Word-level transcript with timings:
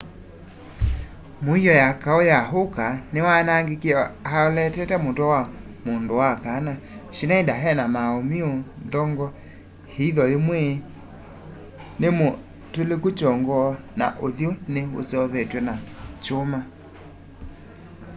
muio 1.43 1.73
ya 1.81 1.87
kau 2.03 2.21
ya 2.31 2.39
uka 2.61 2.85
niwaanagikie 3.11 3.95
alootete 4.35 4.95
mutwe 5.05 5.25
wa 5.33 5.41
mundu 5.85 6.13
wa 6.21 6.31
kana 6.45 6.73
schneider 7.15 7.57
ena 7.69 7.83
mauumiu 7.95 8.49
nthong'o 8.85 9.27
iitho 10.01 10.23
yimwe 10.31 10.59
nimutiloiku 11.99 13.09
chongo 13.19 13.59
na 13.99 14.05
uthyu 14.25 14.49
ni 14.73 14.81
useuvitwe 14.99 15.59
na 15.67 15.73
chuma 16.23 16.59